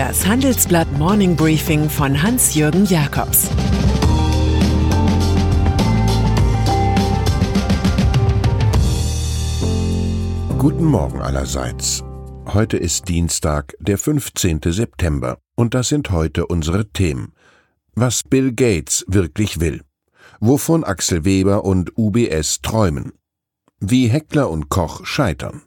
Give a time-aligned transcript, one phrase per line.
[0.00, 3.50] Das Handelsblatt Morning Briefing von Hans-Jürgen Jakobs
[10.56, 12.02] Guten Morgen allerseits.
[12.46, 14.60] Heute ist Dienstag, der 15.
[14.64, 17.34] September, und das sind heute unsere Themen.
[17.94, 19.82] Was Bill Gates wirklich will.
[20.40, 23.12] Wovon Axel Weber und UBS träumen.
[23.80, 25.60] Wie Heckler und Koch scheitern.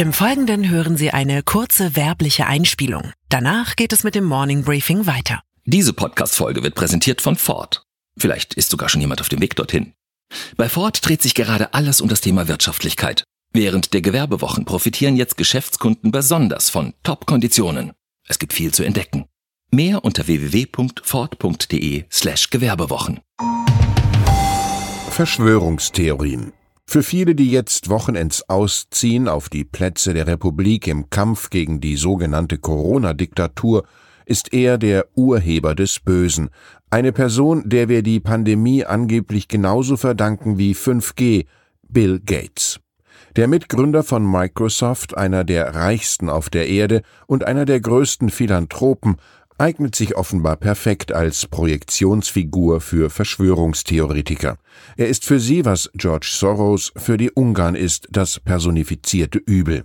[0.00, 3.10] Im Folgenden hören Sie eine kurze werbliche Einspielung.
[3.30, 5.40] Danach geht es mit dem Morning Briefing weiter.
[5.64, 7.82] Diese Podcast-Folge wird präsentiert von Ford.
[8.16, 9.94] Vielleicht ist sogar schon jemand auf dem Weg dorthin.
[10.56, 13.24] Bei Ford dreht sich gerade alles um das Thema Wirtschaftlichkeit.
[13.52, 17.90] Während der Gewerbewochen profitieren jetzt Geschäftskunden besonders von Top-Konditionen.
[18.28, 19.24] Es gibt viel zu entdecken.
[19.72, 23.18] Mehr unter www.ford.de slash Gewerbewochen.
[25.10, 26.52] Verschwörungstheorien.
[26.90, 31.96] Für viele, die jetzt Wochenends ausziehen auf die Plätze der Republik im Kampf gegen die
[31.96, 33.84] sogenannte Corona-Diktatur,
[34.24, 36.48] ist er der Urheber des Bösen,
[36.88, 41.44] eine Person, der wir die Pandemie angeblich genauso verdanken wie 5G,
[41.90, 42.80] Bill Gates.
[43.36, 49.16] Der Mitgründer von Microsoft, einer der reichsten auf der Erde und einer der größten Philanthropen,
[49.58, 54.56] eignet sich offenbar perfekt als Projektionsfigur für Verschwörungstheoretiker.
[54.96, 59.84] Er ist für sie, was George Soros für die Ungarn ist, das personifizierte Übel.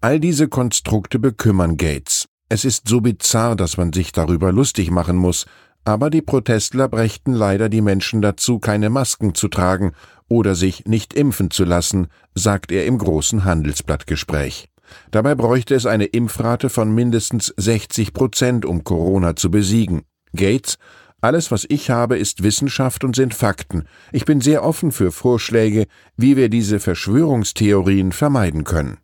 [0.00, 2.28] All diese Konstrukte bekümmern Gates.
[2.48, 5.46] Es ist so bizarr, dass man sich darüber lustig machen muss,
[5.84, 9.92] aber die Protestler brächten leider die Menschen dazu, keine Masken zu tragen
[10.28, 14.68] oder sich nicht impfen zu lassen, sagt er im großen Handelsblattgespräch.
[15.10, 20.02] Dabei bräuchte es eine Impfrate von mindestens 60 Prozent, um Corona zu besiegen.
[20.34, 20.78] Gates,
[21.20, 23.84] alles, was ich habe, ist Wissenschaft und sind Fakten.
[24.12, 25.86] Ich bin sehr offen für Vorschläge,
[26.18, 28.98] wie wir diese Verschwörungstheorien vermeiden können.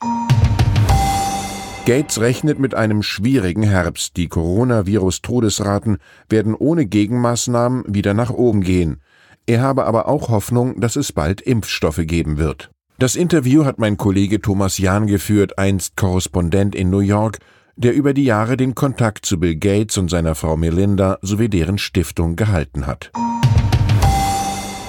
[1.87, 4.19] Gates rechnet mit einem schwierigen Herbst.
[4.19, 5.97] Die Coronavirus-Todesraten
[6.29, 9.01] werden ohne Gegenmaßnahmen wieder nach oben gehen.
[9.47, 12.71] Er habe aber auch Hoffnung, dass es bald Impfstoffe geben wird.
[13.01, 17.39] Das Interview hat mein Kollege Thomas Jahn geführt, einst Korrespondent in New York,
[17.75, 21.79] der über die Jahre den Kontakt zu Bill Gates und seiner Frau Melinda sowie deren
[21.79, 23.11] Stiftung gehalten hat.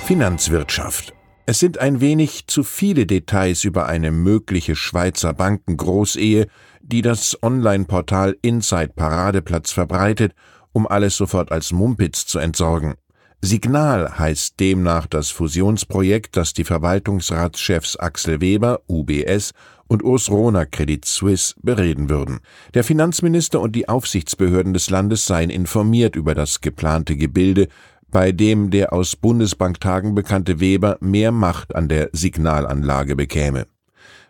[0.03, 1.13] Finanzwirtschaft.
[1.45, 6.47] Es sind ein wenig zu viele Details über eine mögliche Schweizer Bankengroßehe,
[6.81, 10.33] die das Online-Portal Inside Paradeplatz verbreitet,
[10.73, 12.95] um alles sofort als Mumpitz zu entsorgen.
[13.43, 19.53] Signal heißt demnach das Fusionsprojekt, das die Verwaltungsratschefs Axel Weber, UBS,
[19.87, 22.39] und Urs Rohner, Credit Suisse, bereden würden.
[22.75, 27.67] Der Finanzminister und die Aufsichtsbehörden des Landes seien informiert über das geplante Gebilde,
[28.11, 33.65] bei dem der aus Bundesbanktagen bekannte Weber mehr Macht an der Signalanlage bekäme.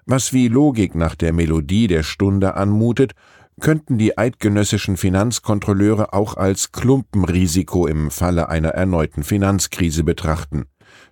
[0.06, 3.14] Was wie Logik nach der Melodie der Stunde anmutet,
[3.60, 10.66] könnten die eidgenössischen Finanzkontrolleure auch als Klumpenrisiko im Falle einer erneuten Finanzkrise betrachten.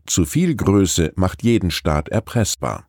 [0.05, 2.87] Zu viel Größe macht jeden Staat erpressbar.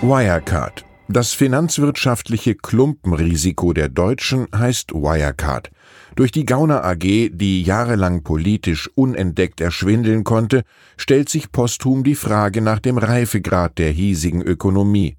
[0.00, 0.84] Wirecard.
[1.10, 5.70] Das finanzwirtschaftliche Klumpenrisiko der Deutschen heißt Wirecard.
[6.16, 10.64] Durch die Gauner AG, die jahrelang politisch unentdeckt erschwindeln konnte,
[10.98, 15.16] stellt sich posthum die Frage nach dem Reifegrad der hiesigen Ökonomie.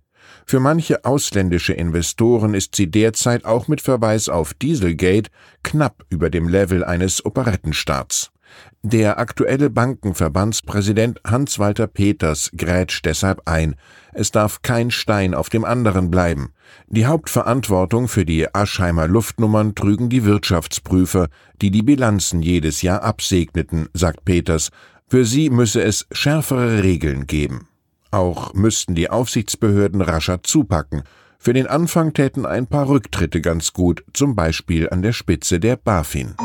[0.50, 5.30] Für manche ausländische Investoren ist sie derzeit auch mit Verweis auf Dieselgate
[5.62, 8.32] knapp über dem Level eines Operettenstaats.
[8.82, 13.76] Der aktuelle Bankenverbandspräsident Hans-Walter Peters grätscht deshalb ein.
[14.12, 16.52] Es darf kein Stein auf dem anderen bleiben.
[16.88, 21.28] Die Hauptverantwortung für die Aschheimer Luftnummern trügen die Wirtschaftsprüfer,
[21.62, 24.72] die die Bilanzen jedes Jahr absegneten, sagt Peters.
[25.08, 27.69] Für sie müsse es schärfere Regeln geben.
[28.12, 31.04] Auch müssten die Aufsichtsbehörden rascher zupacken.
[31.38, 35.78] Für den Anfang täten ein paar Rücktritte ganz gut, zum Beispiel an der Spitze der
[35.78, 36.36] BaFin.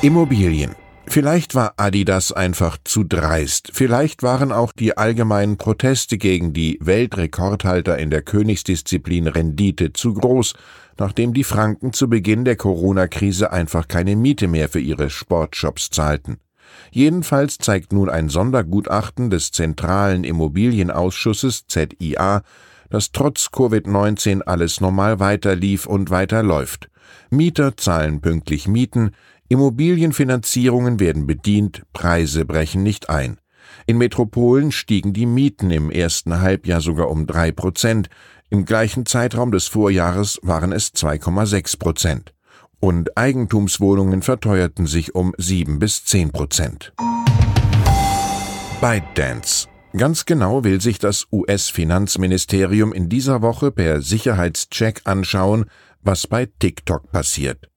[0.00, 0.74] Immobilien.
[1.08, 3.70] Vielleicht war Adidas einfach zu dreist.
[3.72, 10.54] Vielleicht waren auch die allgemeinen Proteste gegen die Weltrekordhalter in der Königsdisziplin Rendite zu groß,
[10.98, 16.38] nachdem die Franken zu Beginn der Corona-Krise einfach keine Miete mehr für ihre Sportshops zahlten.
[16.90, 22.42] Jedenfalls zeigt nun ein Sondergutachten des Zentralen Immobilienausschusses ZIA,
[22.90, 26.90] dass trotz Covid-19 alles normal weiterlief und weiterläuft.
[27.30, 29.12] Mieter zahlen pünktlich Mieten,
[29.48, 33.38] Immobilienfinanzierungen werden bedient, Preise brechen nicht ein.
[33.86, 38.08] In Metropolen stiegen die Mieten im ersten Halbjahr sogar um drei Prozent,
[38.50, 42.32] im gleichen Zeitraum des Vorjahres waren es 2,6 Prozent
[42.80, 46.92] und Eigentumswohnungen verteuerten sich um 7 bis 10 Prozent.
[48.80, 49.68] ByteDance.
[49.96, 55.64] Ganz genau will sich das US-Finanzministerium in dieser Woche per Sicherheitscheck anschauen,
[56.02, 57.68] was bei TikTok passiert.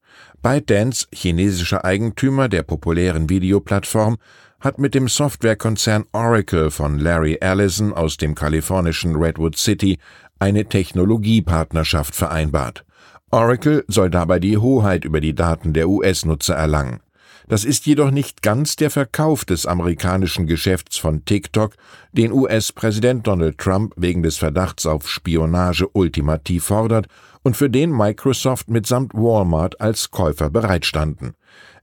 [0.42, 4.18] ByteDance, chinesischer Eigentümer der populären Videoplattform,
[4.60, 9.98] hat mit dem Softwarekonzern Oracle von Larry Ellison aus dem kalifornischen Redwood City
[10.40, 12.86] eine Technologiepartnerschaft vereinbart.
[13.34, 17.00] Oracle soll dabei die Hoheit über die Daten der US-Nutzer erlangen.
[17.48, 21.76] Das ist jedoch nicht ganz der Verkauf des amerikanischen Geschäfts von TikTok,
[22.12, 27.08] den US-Präsident Donald Trump wegen des Verdachts auf Spionage ultimativ fordert
[27.42, 31.34] und für den Microsoft mitsamt Walmart als Käufer bereitstanden.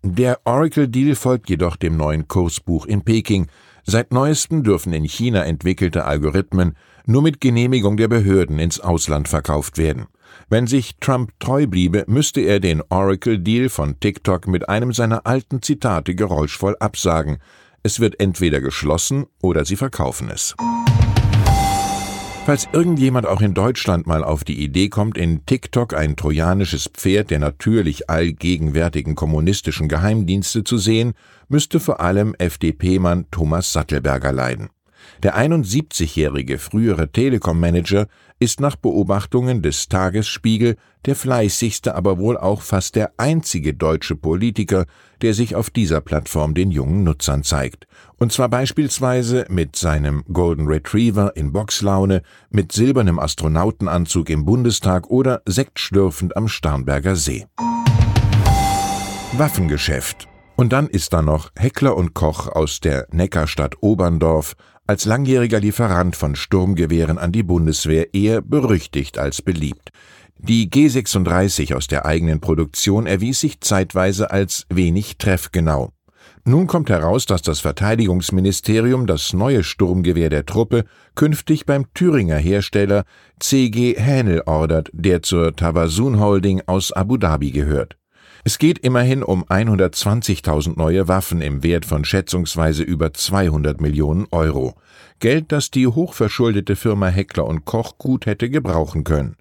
[0.03, 3.49] Der Oracle-Deal folgt jedoch dem neuen Kursbuch in Peking.
[3.85, 9.79] Seit neuestem dürfen in China entwickelte Algorithmen nur mit Genehmigung der Behörden ins Ausland verkauft
[9.79, 10.09] werden.
[10.49, 15.63] Wenn sich Trump treu bliebe, müsste er den Oracle-Deal von TikTok mit einem seiner alten
[15.63, 17.39] Zitate geräuschvoll absagen.
[17.83, 20.55] Es wird entweder geschlossen oder sie verkaufen es.
[22.49, 27.31] Falls irgendjemand auch in Deutschland mal auf die Idee kommt, in TikTok ein trojanisches Pferd
[27.31, 31.13] der natürlich allgegenwärtigen kommunistischen Geheimdienste zu sehen,
[31.49, 34.71] müsste vor allem FDP-Mann Thomas Sattelberger leiden.
[35.23, 38.07] Der 71-jährige frühere Telekom-Manager
[38.39, 40.77] ist nach Beobachtungen des Tagesspiegel
[41.07, 44.87] der fleißigste, aber wohl auch fast der einzige deutsche Politiker,
[45.23, 47.87] der sich auf dieser Plattform den jungen Nutzern zeigt.
[48.19, 55.43] Und zwar beispielsweise mit seinem Golden Retriever in Boxlaune, mit silbernem Astronautenanzug im Bundestag oder
[55.47, 57.47] sektschlürfend am Starnberger See.
[59.37, 60.29] Waffengeschäft.
[60.57, 64.57] Und dann ist da noch Heckler und Koch aus der Neckarstadt Oberndorf,
[64.89, 69.91] als langjähriger Lieferant von Sturmgewehren an die Bundeswehr eher berüchtigt als beliebt.
[70.39, 75.93] Die G36 aus der eigenen Produktion erwies sich zeitweise als wenig treffgenau.
[76.45, 83.05] Nun kommt heraus, dass das Verteidigungsministerium das neue Sturmgewehr der Truppe künftig beim Thüringer Hersteller
[83.41, 87.99] CG Hänel ordert, der zur Tabasun Holding aus Abu Dhabi gehört.
[88.49, 94.75] Es geht immerhin um 120.000 neue Waffen im Wert von schätzungsweise über 200 Millionen Euro.
[95.21, 99.37] Geld, das die hochverschuldete Firma Heckler und Koch gut hätte gebrauchen können.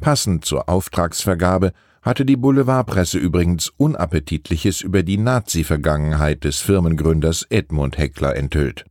[0.00, 1.72] Passend zur Auftragsvergabe
[2.02, 8.86] hatte die Boulevardpresse übrigens Unappetitliches über die Nazi-Vergangenheit des Firmengründers Edmund Heckler enthüllt.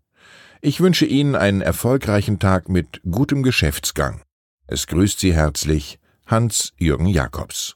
[0.61, 4.21] Ich wünsche Ihnen einen erfolgreichen Tag mit gutem Geschäftsgang.
[4.65, 7.75] Es grüßt Sie herzlich Hans-Jürgen Jakobs.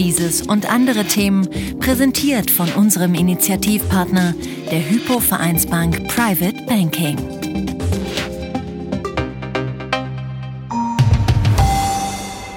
[0.00, 1.46] Dieses und andere Themen
[1.78, 4.34] präsentiert von unserem Initiativpartner,
[4.70, 7.18] der Hypo Vereinsbank Private Banking.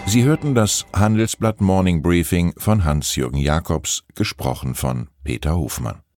[0.06, 6.04] Sie hörten das Handelsblatt Morning Briefing von Hans-Jürgen Jakobs, gesprochen von Peter Hofmann.